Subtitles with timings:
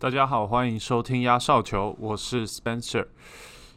[0.00, 3.04] 大家好，欢迎收听压哨球，我是 Spencer。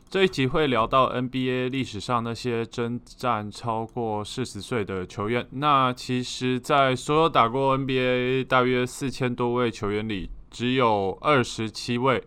[0.10, 5.46] 这一集会聊到 NBA 历史上那些征战超过四十岁的球员。
[5.52, 12.24] 那其实，在所有打过 NBA 大约四千多位球员里，只有二十七位，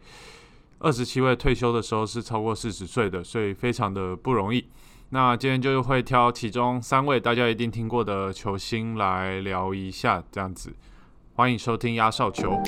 [0.78, 4.62] 二十七位退休的时候是超过四十岁的，所以非常的不容易。
[5.08, 10.74] 那今天就会挑其中三位大家一定听过的球星来聊一下，这样子。
[11.32, 12.62] 欢迎收听压哨球。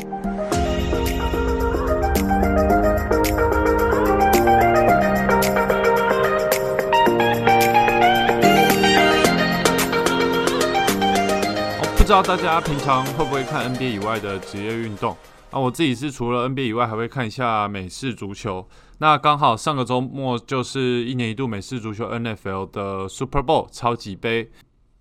[12.09, 15.15] 不知道大家平常会不会看 NBA 以外的职业运动？
[15.51, 18.67] 啊，我自己是除了 NBA 以外，还会看一下美式足球。
[18.97, 24.51] 那刚好上个周末就是一年一度美式足球 NFL 的 Super Bowl 超级杯，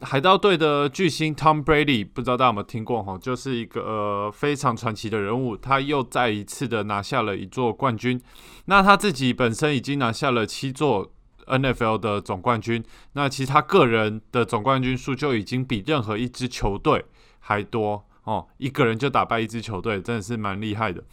[0.02, 3.18] 海盗队的巨星 Tom Brady，不知道大家有没有听过哈？
[3.18, 8.22] 就是一个呃非常传奇的人物，他又再一次的拿下了一座冠军。
[8.66, 11.14] 那他自己本身已经拿下了七座。
[11.48, 17.06] NFL 的总冠军，那其实他个人的总冠军数就已经比任何一支球队
[17.40, 21.04] 还多哦，一个人就打败一支球队，真的是蛮厉害的。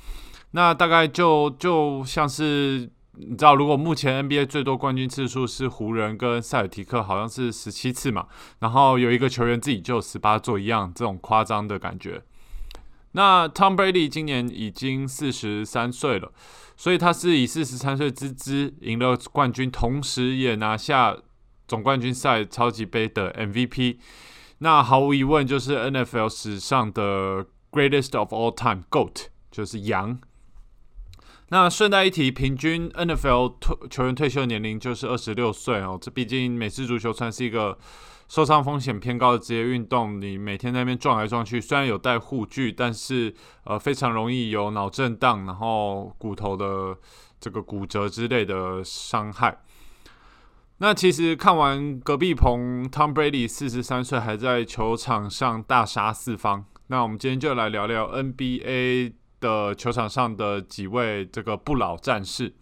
[0.50, 8.26] 那大概就就像是你知道，如果目前 NBA 最多冠军次数是湖人跟塞尔提克，好像是十七次嘛，
[8.58, 12.22] 然后有一个球员自己就十八座一样，这种夸张的感觉。
[13.16, 16.30] 那 Tom Brady 今年已经四十三岁了。
[16.76, 21.16] 所以他是以四十三岁之姿赢了冠军，同时也拿下
[21.68, 23.98] 总冠军赛超级杯的 MVP。
[24.58, 30.18] 那毫无疑问就是 NFL 史上的 Greatest of All Time Goat，就是羊。
[31.50, 35.96] 那顺带一提，平均 NFL 退球员退休年龄就是二十六岁哦。
[36.00, 37.78] 这毕竟美式足球算是一个。
[38.34, 43.32] 受伤风险偏高的职业运动，你每天在那边撞来撞去，虽然有带护具，但是
[43.62, 46.98] 呃非常容易有脑震荡，然后骨头的
[47.38, 49.60] 这个骨折之类的伤害。
[50.78, 62.52] 那其实看完隔壁棚 Tom Brady 四十三岁还在球场上大杀四方，那我们今天就来聊聊 NBA 的球场上的几位这个不老战士。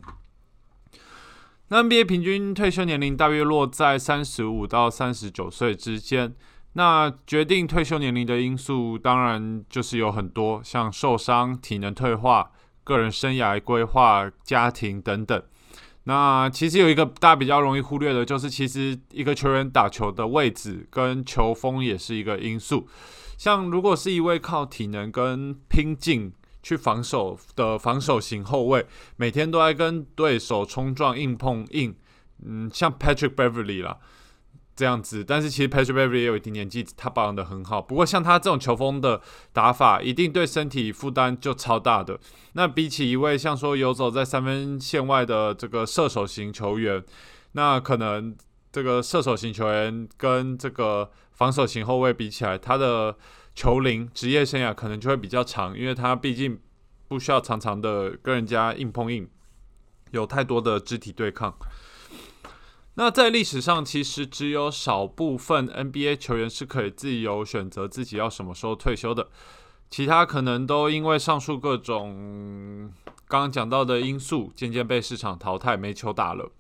[1.73, 6.35] NBA 平均退休年龄大约落在三十五到三十九岁之间。
[6.75, 12.51] 那决定退休年龄的因素，当然就是有很多，像受伤、体能退化、
[12.85, 15.43] 个人生涯规划、家庭等等。
[16.05, 22.87] 那其实有一个大家比较容易忽略的，就是其实一个球员打球的位置跟球风也是一个因素。
[23.39, 26.35] 像如果是一位靠体能跟拼劲。
[26.63, 28.87] 去防守的防守型后卫，
[29.17, 31.95] 每天都在跟对手冲撞、硬碰硬，
[32.45, 33.99] 嗯，像 Patrick Beverly 啦
[34.75, 35.25] 这样子。
[35.25, 37.83] 但是其实 Patrick Beverly 也有一定年纪，他保养的很好。
[37.83, 39.21] 不过像他这种球风的
[39.53, 42.19] 打法，一定对身体负担就超大的。
[42.53, 47.03] 那比起一位像说游走在三分线外的这个射手型球员，
[47.53, 48.35] 那可能
[48.71, 53.15] 这个射手型球员跟这个防守型后卫比起来，他的
[53.55, 56.59] 球龄职业生涯可能就会比较长，因为他毕竟
[57.07, 59.29] 不需要常常的跟人家硬碰硬，
[60.11, 61.55] 有太多的肢体对抗。
[62.95, 69.29] 那在历史上，其实只有少部分 NBA 球员是可以自由选择自己要什么时候退休的，
[69.91, 72.91] 其他可能都因为上述各种
[73.29, 76.51] 刚刚讲到的因素，渐渐被市场淘汰，没球打了。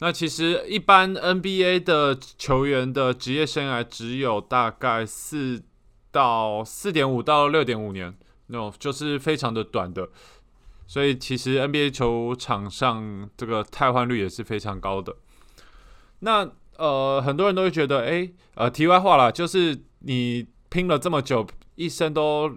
[0.00, 5.62] 那其实一般 NBA 的球员的职业生涯只有大概四。
[6.10, 8.16] 到四点五到六点五年，
[8.46, 10.08] 那种就是非常的短的，
[10.86, 15.16] 所以其实 NBA 球场上这个汰换率也是非常高的。
[16.20, 22.50] 那呃，很多人都会觉得，哎，呃，题外话啦，就是你拼了这么久，一生都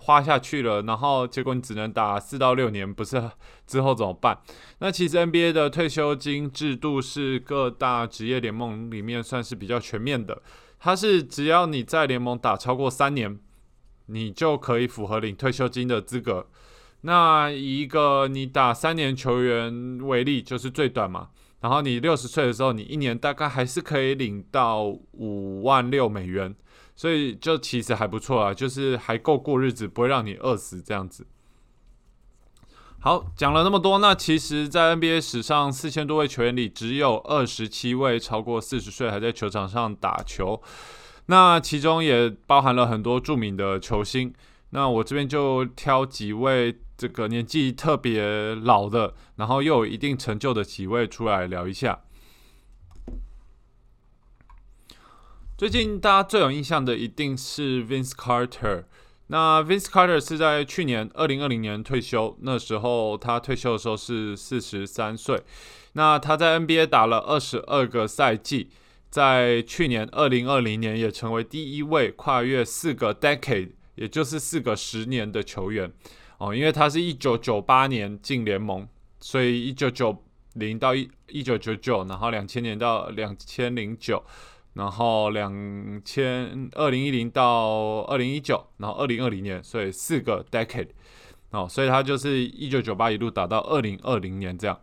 [0.00, 3.30] 花下去了，然后结果你只能打四到六年，不是
[3.66, 4.38] 之后怎么办？
[4.78, 10.42] 那其实 NBA 的退休金制度是各大职业联盟里面算是比较全面的。
[10.78, 13.38] 它是只要你在联盟打超过三年，
[14.06, 16.46] 你就可以符合领退休金的资格。
[17.02, 21.28] 那以一个你打三年球员为例，就是最短嘛。
[21.60, 26.54] 然后你六十岁的时候，你一年大概还是可以领到五万六美元，
[27.00, 31.26] 所以就其实还不错啊，就是还够过日子，不会让你饿死这样子。
[32.98, 40.60] 好，讲了那么多，那其实，在 NBA 史上四千多位球员里，只有二十七位超过四十岁还在球场上打球。
[41.24, 44.34] 那其中也包含了很多著名的球星。
[44.68, 52.00] 那我这边就挑几位这个年纪特别老的，然后又有一定成就的几位出来聊一下。
[55.60, 58.84] 最近大家最有印象的一定是 Vince Carter。
[59.26, 65.38] 那 Vince Carter 是在去年二零二零年退休，那时候他退休的时候是四十三岁。
[65.92, 68.70] 那他在 NBA 打了二十二个赛季，
[69.10, 75.92] 在去年二零二零年也成为第一位跨越四个 decade，也就是四个十年的球员
[76.38, 78.88] 哦，因为他是一九九八年进联盟，
[79.20, 80.24] 所以一九九
[80.54, 84.24] 零到一一九九九，然后两千年到两千零九，
[84.74, 90.88] 然后两千二零一零到二零一九，然后二零二零年，所以四个 decade
[91.50, 94.80] 哦，所以他就是一九九八一路打到二零二零年这样。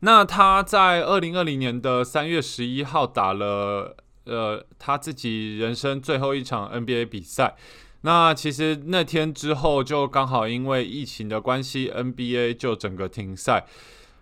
[0.00, 7.56] 那他在二零二零年的三月十一号打了呃他自己人生最后一场 NBA 比赛。
[8.02, 13.66] 那其实那天之后就刚好因为疫情的关系，NBA 就整个停赛。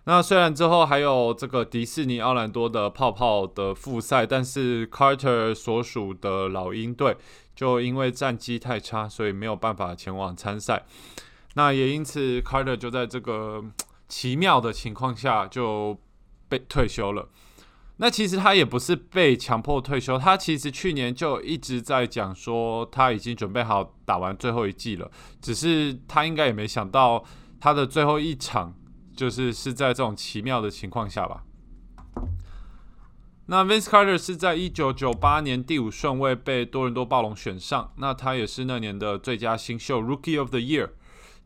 [0.05, 7.17] 那虽然之后还有这个迪士尼奥兰多的泡泡的复赛，但是 Carter 所属的老鹰队
[7.55, 10.85] 就因为战绩太差，所以没有办法前往参赛。
[11.55, 13.63] 那也因此，Carter 就在这个。
[14.07, 15.99] 奇妙的情况下就
[16.47, 17.27] 被退休了。
[17.97, 25.09] 那其实他也不是被强迫退休，他其实去年就一直在讲说他已经准备好打完最后一季了，
[25.41, 27.25] 只是他应该也没想到
[27.59, 28.75] 他的最后一场
[29.15, 31.43] 就是是在这种奇妙的情况下吧。
[33.47, 40.89] 那 Vince Carter 是在一九九八年第五顺位被多伦多暴龙选上，那他也是那年的最佳新秀 Rookie of the Year。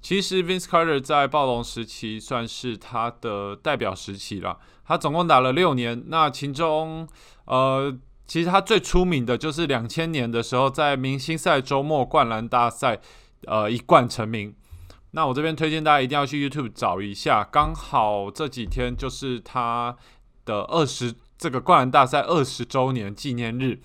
[0.01, 4.59] 其实 Vince Carter 在暴龙时期算是他的代表时期了。
[4.85, 7.05] 他总共打了六年，那其中，
[7.43, 7.93] 呃，
[8.25, 13.01] 其实他最出名的就是两千年的时候，在明星赛周末灌篮大赛，
[13.45, 14.55] 呃，一冠成名。
[15.11, 19.95] 那我这边推荐大家一定要去 YouTube 找一下，刚好这几天就是他
[20.45, 23.81] 的二十这个灌篮大赛二十周年纪念日。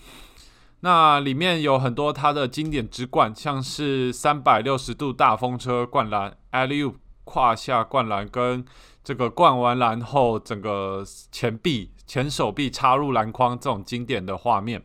[0.80, 6.94] 那里面有很多他的经典之冠，像是三百六十度大风车灌篮、a l u
[7.24, 8.62] 胯下灌篮，跟
[9.02, 14.82] 这个灌完篮后整个前臂、前手臂插入篮筐这种经典的画面。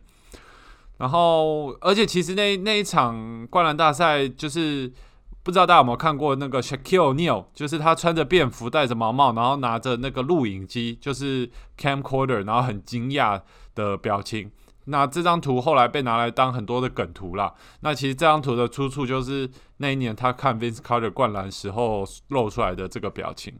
[0.96, 4.90] 然后，而且其实那那一场灌篮大赛，就是
[5.50, 13.42] 不知道大家有没有看过那个 Shaquille O'Neal，就是他穿着便服、戴着毛帽，然后拿着那个录影机，就是 camcorder，然后很惊讶
[13.74, 14.48] 的表情。
[14.84, 17.52] 那这张图后来被拿来当很多的梗图啦。
[17.80, 23.52] 那其实这张图的出处就是那一年他看 Vince Carter 灌篮时候露出来的这个表情。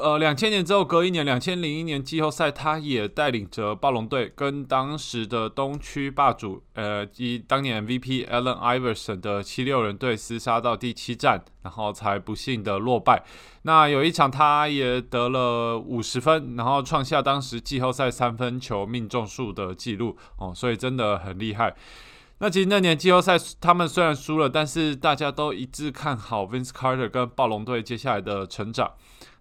[0.00, 13.24] 呃，两千年之后，隔一年，两千零一年季后赛，他也带领着暴龙队跟当时的东区霸主，呃，及当年 VP Allen Iverson 的七六人队厮杀到第七战，然后才不幸的落败。
[13.62, 21.74] 那有一场，他也得了五十分，然后创下当时季后赛三分球命中数的记录哦，所以真的很厉害。
[22.40, 28.92] 那其实那年季后赛他们虽然输了，但是大家都一致看好 Vince Carter 跟暴龙队接下来的成长。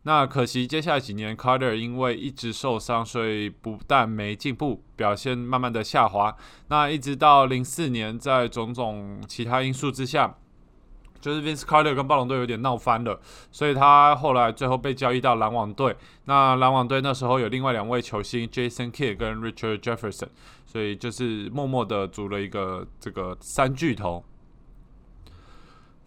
[0.07, 6.33] 那可惜，接下来几年，Carter 因为一直受伤，所以不但没进步，表现慢慢的下滑。
[6.69, 10.33] 那一直到零四年，在种种其他因素之下，
[11.19, 13.19] 就是 Vince Carter 跟暴龙队有点闹翻了，
[13.51, 15.93] 所以他后来最后被交易到篮网队。
[16.23, 20.29] 那篮网队那时候有另外两位球星，Jason Kidd 跟 Richard Jefferson，
[20.65, 24.23] 所以就是默默的组了一个这个三巨头。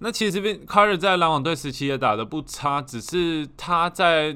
[0.03, 4.35] 那其实这边 Carter 在篮网队时期也打的不差，只是他在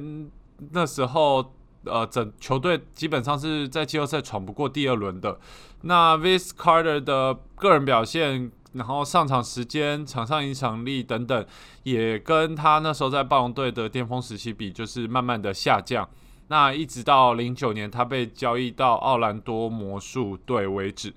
[0.72, 5.38] 那时候，呃，整球队基本上是在季后赛闯不过第二轮的。
[5.80, 11.46] 那 Vince Carter 的个人表现，然后上场时间、场上影响力等等，
[11.82, 16.06] 也跟他那时候在暴龙队的巅峰时期比，就是慢慢的下降。
[16.48, 21.14] 那一直到零九年他被交易到奥兰多魔术队为止。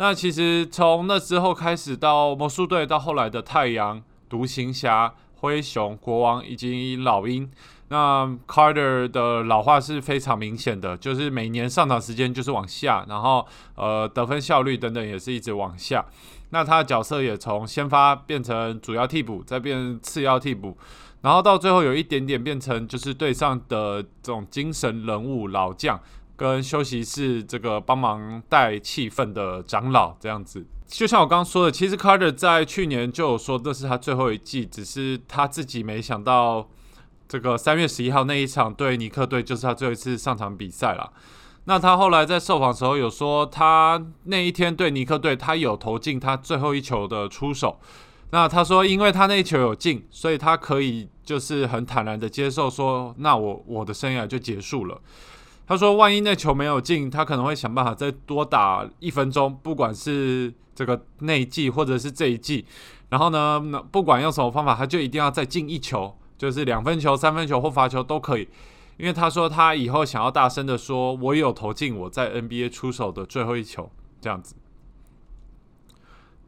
[0.00, 7.50] 那其实从那之后开始，到魔术队，到后来的太阳、独行侠、灰熊、国王以及老鹰，
[7.88, 16.06] 那 Carter 的老化是非常明显的，就是每年上场时间就是往下，然后呃得分效率等等也是一直往下。
[16.50, 20.78] 那他的角色也从先发变成主要替补，再变次要替补，
[21.22, 26.00] 然后到最后有一点点变成就是队上的这种精神人物老将。
[26.38, 36.68] 跟休息室这个帮忙带气氛的长老这样子，就像我刚刚说的，其实 Carter 在去年就有说这是他最后一季，只是他自己没想到，
[37.28, 41.12] 这个三月十一号那一场对尼克队就是他最后一次上场比赛了。
[41.64, 47.80] 那他后来在受访时候有说，他那一天对尼克队，他有投进他最后一球的出手。
[48.30, 55.00] 那他说，因为他那一球有进，所以他可以就是很坦然的接受说，那我我的生涯就结束了。
[55.68, 62.64] 他说，万一那球没有进，他可能会想办法再多打一分钟，不管是这个那一季或者是这一季。
[63.10, 63.60] 然后呢，
[63.90, 68.48] 不管用什么方法，他就一定要再进一球，就是两分球、三分球或罚球都可以。
[68.96, 73.90] 因为他说他以后想要大声的说，我有投进我在 NBA 出手的最后一球，
[74.22, 74.54] 这样子。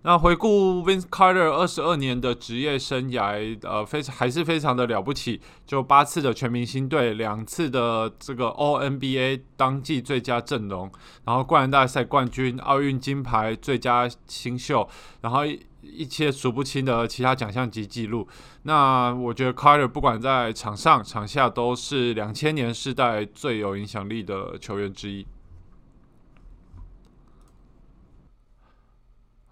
[0.02, 10.90] 那回顾 Vince Carter 二十二年的职业生涯，呃，非常还是非常的了不起，就八次的全明星队，两次的这个 All NBA 当季最佳阵容，
[11.26, 14.88] 然后冠篮大赛冠军、奥运金牌、最佳新秀，
[15.20, 15.42] 然后
[15.82, 18.26] 一切数不清的其他奖项及记录。
[18.62, 25.26] 那我觉得 Carter 不管在场上场下都是两千年世代最有影响力的球员之一。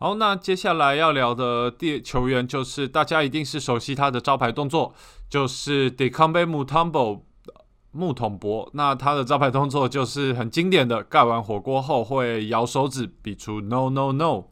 [0.01, 4.95] 好，那接下来要聊的第球员就是大家一定是熟悉他的招牌动作，
[5.29, 7.23] 就是 Decombe Mutombo
[7.91, 8.71] 木桶博。
[8.75, 14.45] 那他的招牌动作就是很经典的，盖完火锅后会摇手指比出 No No No。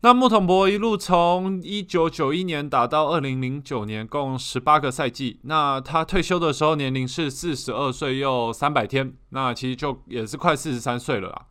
[0.00, 5.38] 那木桶博一路从一九九一年打到二零零九年，共十八个赛季。
[5.44, 11.46] 那他退休的时候年龄是四十二岁又三百天，那其实就也是快四十三岁了啦。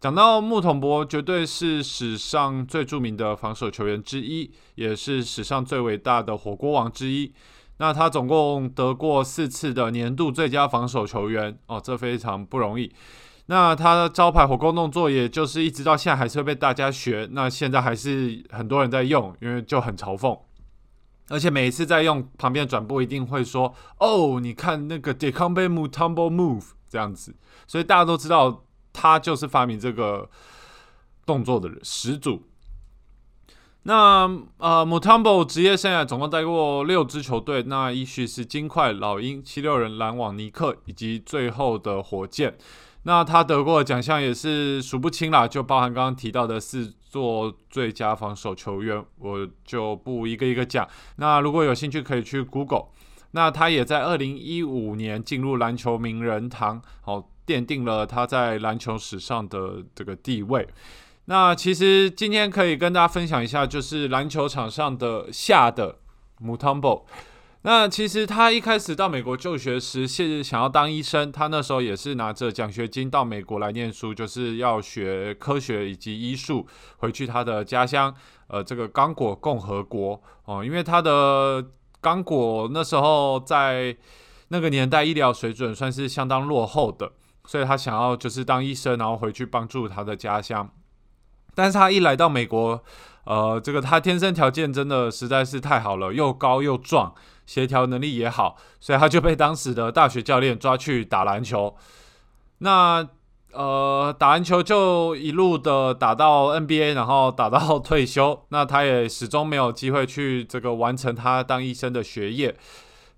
[0.00, 7.34] 讲到木桶博，绝对是史上最著名的防守球员之一，也是史上最伟大的火锅王之一。
[7.76, 12.90] 那他总共得过四次的年度最佳防守球员哦，这非常不容易。
[13.44, 17.28] 那他的招牌火锅动作，也就是一直到现在还是会被大家学。
[17.32, 20.38] 那现在还是很多人在用，因为就很嘲讽。
[21.28, 27.36] 而且每一次在用，旁边转播一定会说：“哦，你看那个 Decombe Mutombo Move 这样子。”
[27.68, 28.64] 所以大家都知道。
[28.92, 30.28] 他就是发明这个
[31.24, 32.42] 动作的人始祖。
[33.84, 42.58] 那呃，Mutombo 职业生涯总共带过六支球队，那依序是金块、老鹰、七六人、篮网、尼克以及最后的火箭。
[43.04, 50.86] 那他得过的奖项也是数不清啦，就包含刚刚提到的四座最佳防守球员，我就不一个一个讲。
[51.16, 52.88] 那如果有兴趣，可以去 Google。
[53.30, 57.29] 那他也在二零一五年进入篮球名人堂，好。
[57.50, 60.68] 奠定了他在篮球史上的这个地位。
[61.24, 65.98] 那其实今天可以跟大家分享一下，就是篮球场上的下的
[66.40, 67.02] Mutombo。
[67.62, 76.66] 那其实他一开始到美国就学时是想要当医生，他那时候也是拿着奖学金到美国来念书，就是要学科学以及医术，
[76.98, 78.14] 回去他的家乡，
[78.46, 81.64] 呃，这个刚果共和国哦，因为他的
[82.00, 83.94] 刚果那时候在
[84.48, 87.12] 那个年代医疗水准算是相当落后的。
[87.50, 90.70] 所以他想要就是当医生，然后回去帮助他的家乡。
[91.52, 92.80] 但是他一来到美国，
[93.24, 97.12] 呃，这个他天生条件真的实在是太好了，又高又壮，
[97.46, 101.74] 协调能力也好，所以他就被当时的大学教练抓去打篮球。
[102.58, 103.08] 那
[103.50, 108.44] 呃，打篮球就一路的打到 NBA，然后打到退休。
[108.50, 112.54] 那他也始终没有机会去这个完成他当医生的学业，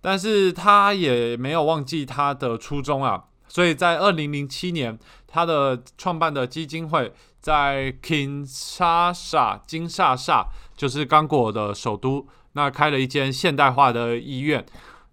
[0.01, 3.25] 但是他也没有忘记他的初衷啊。
[3.53, 14.65] 所以在二零零七年，他的创办的基金会在 Kinshasa 金萨萨，就是刚果的首都，那开了一间现代化的医院。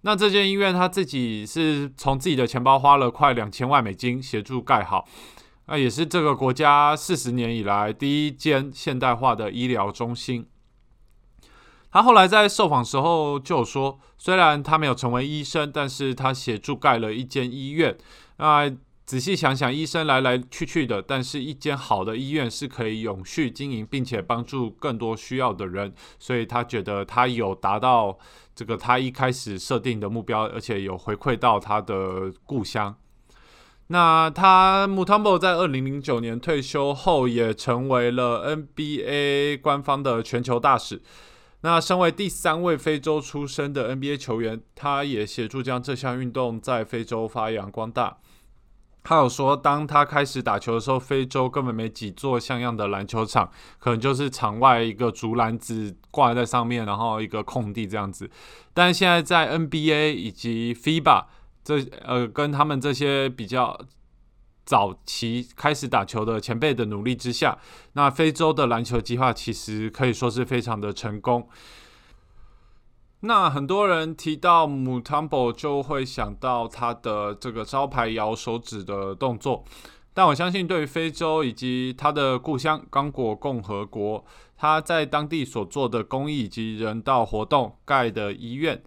[0.04, 5.06] 那这间医院他自己是从自己的钱包花了快两千万美金协助盖好，
[5.66, 10.48] 那也是这个国家四十年以来第一间现代化的医疗中心。
[11.92, 17.98] 他后来在受访时候就有说，虽然他没有成为医生，但是他协助盖了一间医院。
[18.40, 18.64] 啊
[19.06, 28.20] 仔细想想，医生来来去去的，但是一间好的医院是可以永续经营，并且帮助更多需要的人，所以他觉得他有达到
[28.54, 32.96] 这个他一开始设定的目标，而且有回馈到他的故乡。
[33.88, 41.02] 那他 Mutombo 在二零零九年退休后，也成为了 NBA 官方的全球大使。
[41.62, 48.20] 那身为第三位非洲出生的 NBA 球员，他也协助将这项运动在非洲发扬光大。
[49.04, 58.30] 他有说，当他开始打球的时候，非洲根本没几座像样的篮球场，可能就是场外一个竹篮子挂在上面，然后一个空地这样子。
[58.74, 61.26] 但现在在 NBA 以及 FIBA
[61.64, 63.80] 这呃，跟他们这些比较。
[64.66, 67.58] 早期开始打球的前辈的努力之下，
[67.94, 71.50] 那非洲的篮球计划其实可以说是非常的成功。
[73.22, 79.66] 那很多人提到 Mutombo 就会想到他的这个招牌摇手指的动作，
[80.14, 84.24] 但我相信对于非洲以及他的故乡刚果共和国，
[84.56, 88.82] 他在当地所做的公益以及人道活动盖的医院。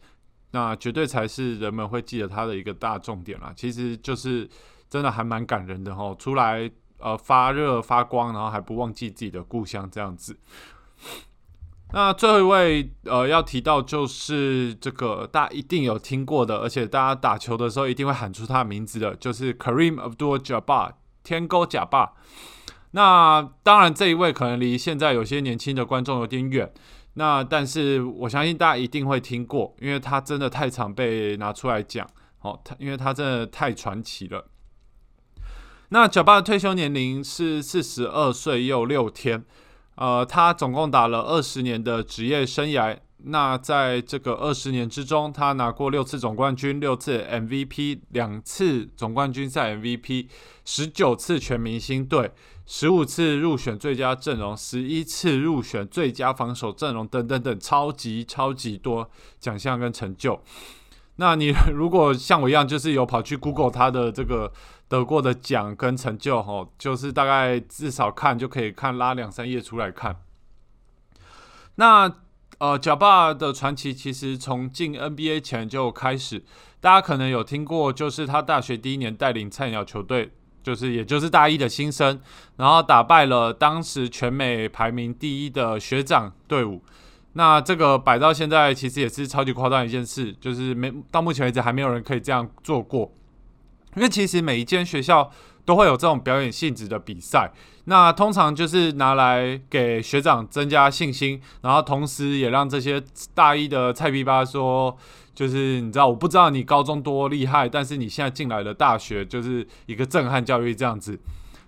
[0.52, 3.52] 那绝对才是人们会记得他的一个大重点啦。
[3.56, 4.48] 其实就是
[4.88, 10.38] 真的还蛮感人的吼，出来呃发热发光，然后还不忘记自己的故乡这样子。
[11.94, 22.14] 那最后一位呃要提到就是这个大家一定有听过的，而且大家打球的时候一定会喊出他的名字的，就是 Kareem Abdul-Jabbar 天勾假霸。
[22.92, 26.72] 那当然这一位可能离现在有些年轻的观众有点远，
[27.14, 32.08] 那但是我相信大家一定会听过，因为他真的太常被拿出来讲，
[32.40, 34.48] 哦，他因为他真的太传奇了。
[35.90, 39.44] 那贾巴的退休年龄是四十二岁又六天。
[40.02, 42.98] 呃，他总共打了二十年的职业生涯。
[43.18, 50.26] 那在这个二十年之中，他拿过六次总冠军、六次 MVP、两次总冠军赛 MVP、
[50.64, 52.32] 十九次全明星队、
[52.66, 60.42] 十五次入选最佳阵容、十一次入选最佳防守阵容等等等，超级超级多奖项跟成就。
[61.16, 64.52] 那你 如果像我一样，就是有跑去 Google 他的这个。
[64.88, 70.14] 得过的奖跟成就，哈，就是大概至少看就可以看拉两三页出来看。
[71.76, 72.16] 那
[72.58, 76.44] 呃，贾巴的传奇其实从进 NBA 前就开始，
[76.78, 80.30] 大家可能有听过，就是他大学第一年带领菜鸟球队，
[80.62, 82.20] 就是也就是大一的新生，
[82.56, 86.82] 然后打败了当时全美排名第一的学长队伍。
[87.34, 93.12] 那这个摆到现在，其实也是超级夸张一件事，就是没到目前为止还没有人可以这样做过。
[93.96, 95.30] 因为其实每一间学校
[95.64, 97.52] 都会有这种表演性质的比赛，
[97.84, 103.02] 那通常就是拿来给学长增加信心，然后同时也让这些
[103.34, 104.96] 大一的菜逼吧说，
[105.34, 111.18] 就是你知道，我不知道你高中多厉害，但是你现在进来的大学就是一个震撼教育这样子。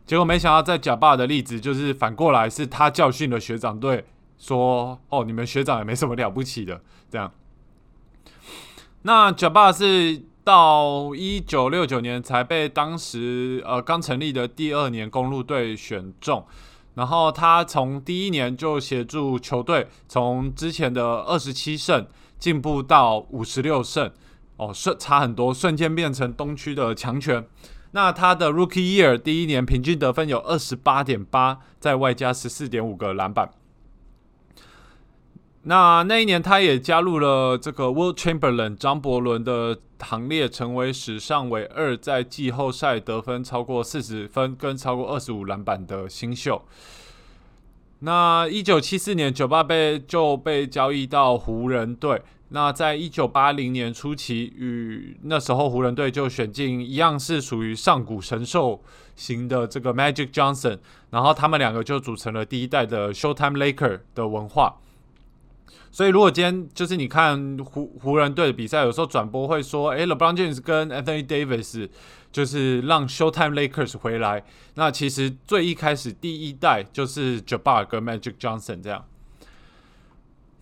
[0.07, 4.05] 结果没想到在假爸的例子，就是反过来是他教训了学长队，
[4.39, 7.33] 说哦，你们学长也没什么了不起的这样。
[9.03, 10.23] 那假爸是。
[10.45, 16.45] 到一九六九年才被当时呃刚成立的第二年公路队选中，
[16.97, 22.07] 然后他从第一年就协助球队从之前的二十七胜
[22.39, 24.13] 进步到五十六胜，
[24.59, 27.49] 哦瞬差很多，瞬间变成东区的强权。
[27.93, 33.51] 那他的 Rookie Year 第一年平均得分有二十八点八，在外加十四点五个篮板。
[35.67, 46.63] 那那一年，他也加入了这个 World Chamberlain 张伯伦的行列，成为史上唯二在季后赛得分超过四十分跟超过二十五篮板的新秀。
[48.01, 52.21] 那一九七四年，九八被就被交易到湖人队。
[52.51, 58.83] 那在一九八零年初期，与那时候湖人队就选进一样是属于上古神兽
[59.17, 64.77] 型的这个 Magic Johnson，然后他们两个就组成了第一代的 Showtime Laker 的文化。
[65.91, 71.89] 所以，如果今天就是你看湖湖人队的比赛，有时候转播会说：“哎，LeBron James 跟 Anthony Davis
[72.33, 79.05] 就是让 Showtime Lakers 回来。”那其实最一开始第一代就是 Jabbar 跟 Magic Johnson 这样。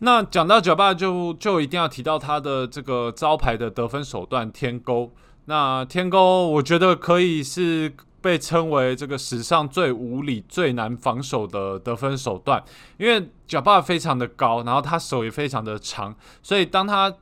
[0.01, 5.13] 那讲到 Jabbar，就就一定要提到他的这个招牌的得分手段——天勾。
[5.47, 7.95] 那天勾，我觉得可以是。
[8.23, 12.63] 被称为这个史上最无理、最难防守的得分手段，
[12.97, 17.13] 因为脚把非常的高，然后他手也非常的长，所以当他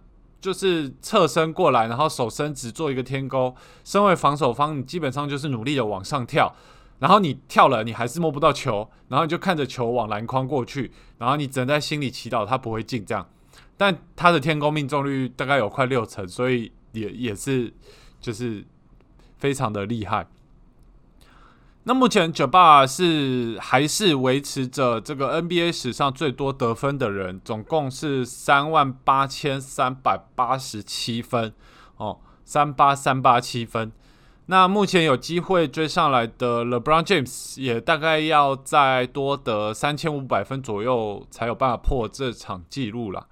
[0.40, 6.54] 就是侧身过来，然后手伸直做一个天勾，身为防守方，你基本上就是努力的往上跳，
[6.98, 13.26] 然后你跳了，你还是摸不到球，然后你就看着球往篮筐过去，然后你只能在心里祈祷他不会进这样，
[13.78, 17.72] 但他的天勾命中率大概有快六成，所以也也是
[18.20, 18.62] 就是
[19.38, 20.26] 非常的厉害。
[21.84, 31.54] 那目前九霸是还是维持着这个 NBA 史上最多得分的人，总共是三万八千三百八十七分
[31.96, 33.90] 哦，三八三八七分。
[34.46, 43.26] 那目前有机会追上来的 LeBron James 也大概要再多得三千五百分左右，才有办法破这场记录了。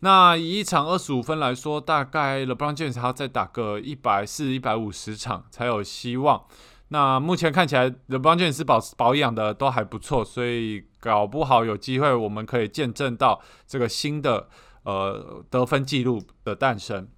[0.00, 6.44] 那以一场二十五分来说，大概 LeBron James 还要再打个一百四、一百五十场才有希望。
[6.92, 14.48] 那目前看起来，LeBron James 保保养的都还不错，所以搞不好有机会，我们可以见证到这个新的
[14.82, 17.08] 呃得分记录的诞生。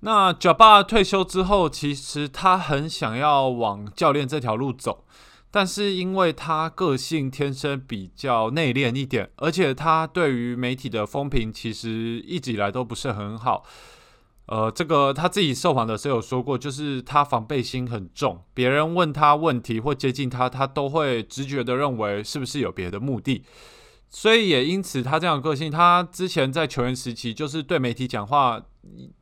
[0.00, 5.04] 那 j a b a 退休之后，其实他很想要往教练这条路走，
[5.52, 13.64] 但是因为他个性天生比较内敛一点，而且他对于媒体的风评其实一直以来都不是很好。
[14.50, 23.44] 呃，这个他自己受访的时候有说过，就是他防备心很重，别人问他问题或接近他，他都会直觉的认为是不是有别的目的。
[24.08, 28.60] 所以也因此他这样个性，他之前在球员时期就是对媒体讲话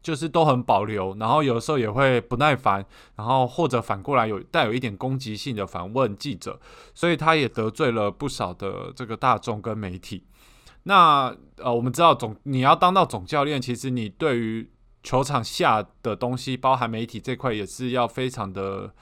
[0.02, 2.82] 就是都很保留，然后有时候也会不耐烦，
[3.16, 6.58] 然后或者反过来有带有一点攻击性的反问记者，
[6.94, 10.24] 所以他也得罪了不少的这个大众跟媒体。
[10.84, 14.66] 那呃，我们知道总你要当到总教练，其实你对于
[15.08, 18.92] 球场下的东西，包含媒体这块，也是要非常的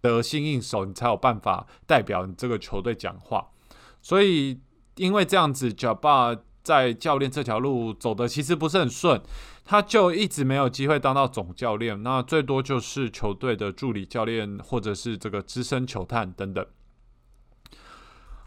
[0.00, 3.46] 得心应手，你才有办法代表你这个球队讲话。
[4.00, 4.58] 所以
[4.96, 9.22] 因为这样子，脚爸在教练这条路走的其实不是很顺，
[9.64, 16.66] 他就一直没有机会当到总教练，那最多就是球队的助理教练，或者是这个资深球探等等。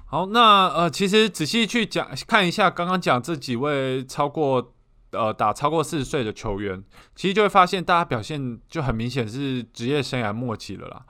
[0.07, 4.74] 好，那呃，其实仔细去讲看一下，刚刚讲这几位超过
[5.15, 6.83] 呃打超过四十岁的球员，
[7.15, 11.05] 其实就会发现大家表现就很明显是职业生涯末期了啦。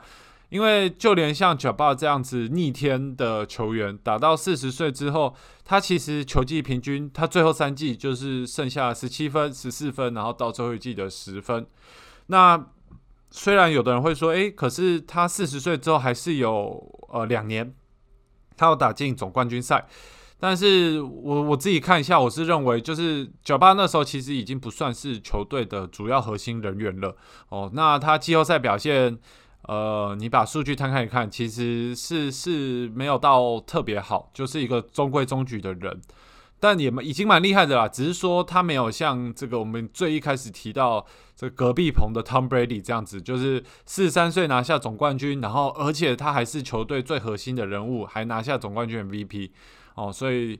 [0.49, 11.65] 因为就连像九霸这样子逆天的球员，打到四十岁之后，他其实球季平均他最后三季就是剩下十七分、十四分，然后到最后一季的十分。
[12.27, 12.67] 那
[13.31, 17.73] 虽然有的人会说，诶，可是他四十岁之后还是有呃两年。
[18.57, 19.85] 他要打进总冠军赛，
[20.39, 27.15] 但是我我自己看一下，我是认为就是九八那时候其实已经不算是球队的主要核心人员了
[27.49, 27.71] 哦。
[27.73, 29.17] 那他季后赛表现，
[29.63, 36.01] 呃，你把数据摊开一看，其实是是没有到特别好，就是一个中规中矩的人。
[36.59, 49.51] 但也已经蛮厉害的啦，只是说他没有像这个我们最一开始提到这隔壁棚的 Tom Brady 这样子，就是四十三岁拿下总冠军，然后而且他还是球队最核心的人物，还拿下总冠军 MVP
[49.95, 50.59] 哦，所以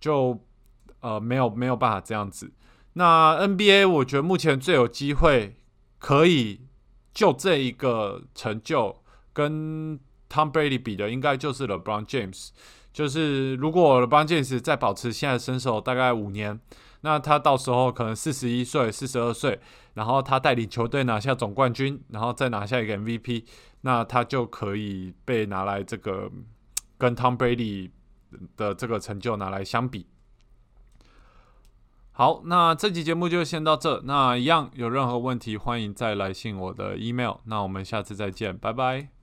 [0.00, 0.40] 就
[1.00, 2.50] 呃没有没有办法这样子。
[2.94, 5.56] 那 NBA 我觉得目前最有机会
[5.98, 6.62] 可以
[7.12, 12.48] 就这一个成就跟 Tom Brady 比的，应该就是 LeBron James。
[12.92, 16.58] 就是如果邦健斯再保持现在身手大概五年，
[17.02, 19.60] 那他到时候可能四十一岁、四十二岁，
[19.94, 23.44] 然后他带领球队拿下总冠军，然后再拿下一个 MVP，
[23.82, 26.28] 那他就可以被拿来这个
[26.96, 27.90] 跟 Tom Brady
[28.56, 30.06] 的这个成就拿来相比。
[32.12, 34.00] 好，那这期节目就先到这。
[34.04, 37.36] 那一样有任何问题，欢迎再来信我的 email。
[37.44, 39.17] 那我们下次再见，拜拜。